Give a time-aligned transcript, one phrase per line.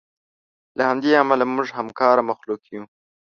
[0.77, 2.83] له همدې امله موږ همکاره مخلوق یو.